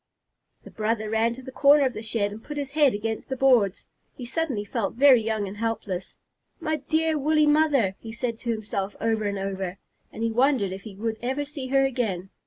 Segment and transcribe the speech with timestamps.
[0.63, 3.35] The brother ran to the corner of the shed and put his head against the
[3.37, 3.85] boards.
[4.17, 6.17] He suddenly felt very young and helpless.
[6.59, 9.77] "My dear woolly mother!" he said to himself, over and over,
[10.11, 12.31] and he wondered if he would ever see her again.